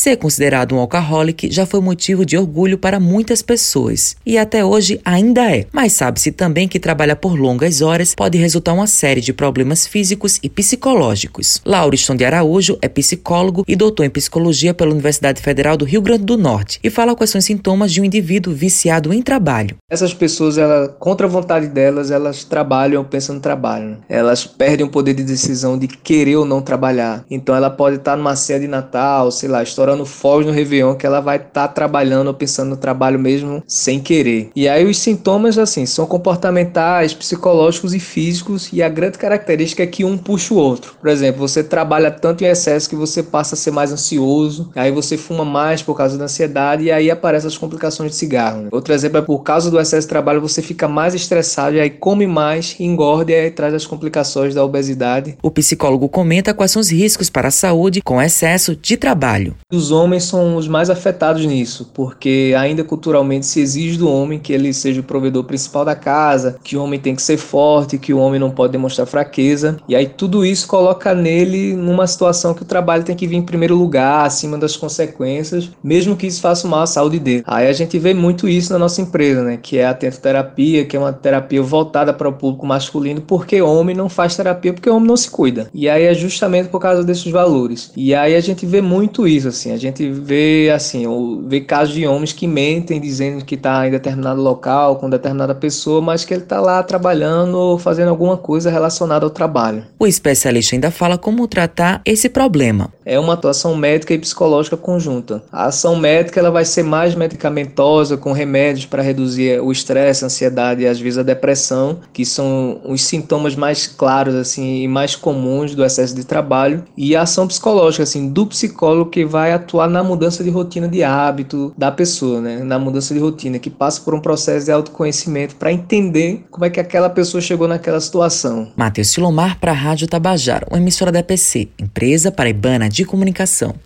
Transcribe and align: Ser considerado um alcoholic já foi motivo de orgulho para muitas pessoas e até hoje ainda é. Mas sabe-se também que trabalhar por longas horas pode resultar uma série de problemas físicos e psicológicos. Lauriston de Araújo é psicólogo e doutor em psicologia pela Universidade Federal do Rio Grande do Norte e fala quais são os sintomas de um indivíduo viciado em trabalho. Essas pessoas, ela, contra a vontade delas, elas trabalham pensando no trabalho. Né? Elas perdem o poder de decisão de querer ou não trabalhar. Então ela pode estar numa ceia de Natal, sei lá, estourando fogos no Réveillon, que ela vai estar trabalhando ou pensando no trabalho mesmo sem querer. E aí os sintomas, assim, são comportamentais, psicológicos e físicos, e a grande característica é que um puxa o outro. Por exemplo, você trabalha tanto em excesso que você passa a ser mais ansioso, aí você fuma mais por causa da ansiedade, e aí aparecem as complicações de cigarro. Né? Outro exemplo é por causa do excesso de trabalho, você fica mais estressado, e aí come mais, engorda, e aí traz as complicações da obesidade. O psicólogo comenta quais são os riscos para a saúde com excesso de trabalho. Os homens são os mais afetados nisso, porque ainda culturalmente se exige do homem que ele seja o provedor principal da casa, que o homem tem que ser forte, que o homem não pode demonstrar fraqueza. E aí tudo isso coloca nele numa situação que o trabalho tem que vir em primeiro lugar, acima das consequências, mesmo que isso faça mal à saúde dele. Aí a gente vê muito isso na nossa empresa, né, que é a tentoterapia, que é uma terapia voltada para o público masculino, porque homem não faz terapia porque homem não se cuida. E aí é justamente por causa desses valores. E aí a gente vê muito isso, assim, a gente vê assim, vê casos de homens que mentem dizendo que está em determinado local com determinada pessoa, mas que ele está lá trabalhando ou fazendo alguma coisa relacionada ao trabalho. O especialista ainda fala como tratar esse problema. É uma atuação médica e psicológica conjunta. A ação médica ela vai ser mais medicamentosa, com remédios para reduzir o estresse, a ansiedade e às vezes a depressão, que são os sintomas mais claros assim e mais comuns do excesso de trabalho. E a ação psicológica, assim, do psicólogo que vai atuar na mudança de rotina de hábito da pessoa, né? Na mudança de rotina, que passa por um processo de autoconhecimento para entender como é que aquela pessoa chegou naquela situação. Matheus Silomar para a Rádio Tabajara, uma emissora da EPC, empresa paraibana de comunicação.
Ser 0.00 0.16
considerado 0.16 0.74
um 0.74 0.78
alcoholic 0.78 1.50
já 1.52 1.66
foi 1.66 1.78
motivo 1.78 2.24
de 2.24 2.34
orgulho 2.34 2.78
para 2.78 2.98
muitas 2.98 3.42
pessoas 3.42 4.16
e 4.24 4.38
até 4.38 4.64
hoje 4.64 4.98
ainda 5.04 5.54
é. 5.54 5.66
Mas 5.70 5.92
sabe-se 5.92 6.32
também 6.32 6.66
que 6.66 6.80
trabalhar 6.80 7.16
por 7.16 7.38
longas 7.38 7.82
horas 7.82 8.14
pode 8.14 8.38
resultar 8.38 8.72
uma 8.72 8.86
série 8.86 9.20
de 9.20 9.34
problemas 9.34 9.86
físicos 9.86 10.40
e 10.42 10.48
psicológicos. 10.48 11.60
Lauriston 11.66 12.16
de 12.16 12.24
Araújo 12.24 12.78
é 12.80 12.88
psicólogo 12.88 13.62
e 13.68 13.76
doutor 13.76 14.04
em 14.04 14.08
psicologia 14.08 14.72
pela 14.72 14.90
Universidade 14.90 15.42
Federal 15.42 15.76
do 15.76 15.84
Rio 15.84 16.00
Grande 16.00 16.24
do 16.24 16.38
Norte 16.38 16.80
e 16.82 16.88
fala 16.88 17.14
quais 17.14 17.28
são 17.28 17.38
os 17.38 17.44
sintomas 17.44 17.92
de 17.92 18.00
um 18.00 18.04
indivíduo 18.06 18.54
viciado 18.54 19.12
em 19.12 19.20
trabalho. 19.20 19.76
Essas 19.90 20.14
pessoas, 20.14 20.56
ela, 20.56 20.88
contra 20.88 21.26
a 21.26 21.30
vontade 21.30 21.66
delas, 21.66 22.10
elas 22.10 22.42
trabalham 22.42 23.04
pensando 23.04 23.36
no 23.36 23.42
trabalho. 23.42 23.90
Né? 23.90 23.96
Elas 24.08 24.46
perdem 24.46 24.86
o 24.86 24.90
poder 24.90 25.12
de 25.12 25.24
decisão 25.24 25.78
de 25.78 25.88
querer 25.88 26.36
ou 26.36 26.46
não 26.46 26.62
trabalhar. 26.62 27.22
Então 27.30 27.54
ela 27.54 27.68
pode 27.68 27.96
estar 27.96 28.16
numa 28.16 28.34
ceia 28.34 28.60
de 28.60 28.66
Natal, 28.66 29.30
sei 29.30 29.50
lá, 29.50 29.62
estourando 29.90 30.06
fogos 30.06 30.46
no 30.46 30.52
Réveillon, 30.52 30.94
que 30.94 31.06
ela 31.06 31.20
vai 31.20 31.36
estar 31.36 31.68
trabalhando 31.68 32.28
ou 32.28 32.34
pensando 32.34 32.70
no 32.70 32.76
trabalho 32.76 33.18
mesmo 33.18 33.62
sem 33.66 34.00
querer. 34.00 34.50
E 34.54 34.68
aí 34.68 34.84
os 34.84 34.98
sintomas, 34.98 35.58
assim, 35.58 35.84
são 35.86 36.06
comportamentais, 36.06 37.12
psicológicos 37.12 37.94
e 37.94 38.00
físicos, 38.00 38.70
e 38.72 38.82
a 38.82 38.88
grande 38.88 39.18
característica 39.18 39.82
é 39.82 39.86
que 39.86 40.04
um 40.04 40.16
puxa 40.16 40.54
o 40.54 40.56
outro. 40.56 40.94
Por 41.00 41.08
exemplo, 41.08 41.40
você 41.40 41.62
trabalha 41.62 42.10
tanto 42.10 42.44
em 42.44 42.46
excesso 42.46 42.88
que 42.88 42.96
você 42.96 43.22
passa 43.22 43.54
a 43.54 43.58
ser 43.58 43.70
mais 43.70 43.92
ansioso, 43.92 44.70
aí 44.74 44.92
você 44.92 45.16
fuma 45.16 45.44
mais 45.44 45.82
por 45.82 45.96
causa 45.96 46.16
da 46.16 46.24
ansiedade, 46.24 46.84
e 46.84 46.92
aí 46.92 47.10
aparecem 47.10 47.48
as 47.48 47.58
complicações 47.58 48.12
de 48.12 48.16
cigarro. 48.16 48.62
Né? 48.62 48.68
Outro 48.72 48.94
exemplo 48.94 49.18
é 49.18 49.22
por 49.22 49.40
causa 49.40 49.70
do 49.70 49.80
excesso 49.80 50.06
de 50.06 50.08
trabalho, 50.08 50.40
você 50.40 50.62
fica 50.62 50.86
mais 50.86 51.14
estressado, 51.14 51.76
e 51.76 51.80
aí 51.80 51.90
come 51.90 52.26
mais, 52.26 52.76
engorda, 52.78 53.32
e 53.32 53.34
aí 53.34 53.50
traz 53.50 53.74
as 53.74 53.86
complicações 53.86 54.54
da 54.54 54.64
obesidade. 54.64 55.36
O 55.42 55.50
psicólogo 55.50 56.08
comenta 56.08 56.54
quais 56.54 56.70
são 56.70 56.80
os 56.80 56.90
riscos 56.90 57.30
para 57.30 57.48
a 57.48 57.52
saúde 57.52 58.00
com 58.02 58.20
excesso 58.20 58.76
de 58.76 58.96
trabalho. 58.96 59.54
Os 59.80 59.90
homens 59.90 60.24
são 60.24 60.56
os 60.56 60.68
mais 60.68 60.90
afetados 60.90 61.46
nisso, 61.46 61.90
porque 61.94 62.54
ainda 62.54 62.84
culturalmente 62.84 63.46
se 63.46 63.62
exige 63.62 63.96
do 63.96 64.10
homem 64.10 64.38
que 64.38 64.52
ele 64.52 64.74
seja 64.74 65.00
o 65.00 65.02
provedor 65.02 65.44
principal 65.44 65.86
da 65.86 65.94
casa, 65.94 66.58
que 66.62 66.76
o 66.76 66.84
homem 66.84 67.00
tem 67.00 67.16
que 67.16 67.22
ser 67.22 67.38
forte, 67.38 67.96
que 67.96 68.12
o 68.12 68.18
homem 68.18 68.38
não 68.38 68.50
pode 68.50 68.72
demonstrar 68.72 69.06
fraqueza. 69.06 69.78
E 69.88 69.96
aí 69.96 70.06
tudo 70.06 70.44
isso 70.44 70.68
coloca 70.68 71.14
nele 71.14 71.74
numa 71.74 72.06
situação 72.06 72.52
que 72.52 72.60
o 72.60 72.66
trabalho 72.66 73.04
tem 73.04 73.16
que 73.16 73.26
vir 73.26 73.36
em 73.36 73.42
primeiro 73.42 73.74
lugar, 73.74 74.26
acima 74.26 74.58
das 74.58 74.76
consequências, 74.76 75.70
mesmo 75.82 76.14
que 76.14 76.26
isso 76.26 76.42
faça 76.42 76.68
mal 76.68 76.82
à 76.82 76.86
saúde 76.86 77.18
dele. 77.18 77.42
Aí 77.46 77.66
a 77.66 77.72
gente 77.72 77.98
vê 77.98 78.12
muito 78.12 78.46
isso 78.46 78.74
na 78.74 78.78
nossa 78.78 79.00
empresa, 79.00 79.42
né, 79.42 79.56
que 79.56 79.78
é 79.78 79.86
a 79.86 79.94
tentoterapia, 79.94 80.84
que 80.84 80.94
é 80.94 81.00
uma 81.00 81.14
terapia 81.14 81.62
voltada 81.62 82.12
para 82.12 82.28
o 82.28 82.34
público 82.34 82.66
masculino, 82.66 83.22
porque 83.22 83.62
homem 83.62 83.96
não 83.96 84.10
faz 84.10 84.36
terapia 84.36 84.74
porque 84.74 84.90
homem 84.90 85.08
não 85.08 85.16
se 85.16 85.30
cuida. 85.30 85.70
E 85.72 85.88
aí 85.88 86.02
é 86.04 86.12
justamente 86.12 86.68
por 86.68 86.80
causa 86.80 87.02
desses 87.02 87.32
valores. 87.32 87.90
E 87.96 88.14
aí 88.14 88.36
a 88.36 88.40
gente 88.40 88.66
vê 88.66 88.82
muito 88.82 89.26
isso, 89.26 89.48
assim, 89.70 89.72
a 89.72 89.76
gente 89.76 90.10
vê 90.10 90.70
assim, 90.74 91.04
vê 91.46 91.60
casos 91.60 91.94
de 91.94 92.06
homens 92.06 92.32
que 92.32 92.46
mentem 92.46 93.00
dizendo 93.00 93.44
que 93.44 93.54
está 93.54 93.86
em 93.86 93.90
determinado 93.90 94.40
local 94.40 94.96
com 94.96 95.08
determinada 95.08 95.54
pessoa, 95.54 96.00
mas 96.00 96.24
que 96.24 96.34
ele 96.34 96.42
está 96.42 96.60
lá 96.60 96.82
trabalhando 96.82 97.56
ou 97.56 97.78
fazendo 97.78 98.08
alguma 98.08 98.36
coisa 98.36 98.70
relacionada 98.70 99.24
ao 99.24 99.30
trabalho. 99.30 99.84
O 99.98 100.06
especialista 100.06 100.74
ainda 100.74 100.90
fala 100.90 101.16
como 101.16 101.46
tratar 101.46 102.00
esse 102.04 102.28
problema. 102.28 102.90
É 103.04 103.18
uma 103.18 103.34
atuação 103.34 103.76
médica 103.76 104.14
e 104.14 104.18
psicológica 104.18 104.76
conjunta. 104.76 105.42
A 105.50 105.66
ação 105.66 105.96
médica 105.96 106.40
ela 106.40 106.50
vai 106.50 106.64
ser 106.64 106.82
mais 106.82 107.14
medicamentosa, 107.14 108.16
com 108.16 108.32
remédios 108.32 108.86
para 108.86 109.02
reduzir 109.02 109.60
o 109.60 109.72
estresse, 109.72 110.24
a 110.24 110.26
ansiedade 110.26 110.82
e 110.82 110.86
às 110.86 111.00
vezes 111.00 111.18
a 111.18 111.22
depressão, 111.22 112.00
que 112.12 112.24
são 112.24 112.80
os 112.84 113.02
sintomas 113.02 113.54
mais 113.54 113.86
claros 113.86 114.34
assim 114.34 114.82
e 114.82 114.88
mais 114.88 115.16
comuns 115.16 115.74
do 115.74 115.84
excesso 115.84 116.14
de 116.14 116.24
trabalho. 116.24 116.84
E 116.96 117.16
a 117.16 117.22
ação 117.22 117.46
psicológica, 117.46 118.02
assim, 118.02 118.28
do 118.28 118.46
psicólogo 118.46 119.10
que 119.10 119.24
vai 119.24 119.52
atuar 119.60 119.88
na 119.88 120.02
mudança 120.02 120.42
de 120.42 120.50
rotina 120.50 120.88
de 120.88 121.02
hábito 121.02 121.72
da 121.76 121.90
pessoa, 121.90 122.40
né? 122.40 122.58
Na 122.64 122.78
mudança 122.78 123.14
de 123.14 123.20
rotina, 123.20 123.58
que 123.58 123.70
passa 123.70 124.00
por 124.00 124.14
um 124.14 124.20
processo 124.20 124.66
de 124.66 124.72
autoconhecimento 124.72 125.56
para 125.56 125.72
entender 125.72 126.44
como 126.50 126.64
é 126.64 126.70
que 126.70 126.80
aquela 126.80 127.08
pessoa 127.08 127.40
chegou 127.40 127.68
naquela 127.68 128.00
situação. 128.00 128.68
Matheus 128.76 129.08
Silomar 129.08 129.58
para 129.58 129.72
a 129.72 129.74
Rádio 129.74 130.08
Tabajara, 130.08 130.66
uma 130.70 130.78
emissora 130.78 131.12
da 131.12 131.20
EPC, 131.20 131.68
empresa 131.78 132.32
paraibana 132.32 132.88
de 132.88 133.04
comunicação. 133.04 133.74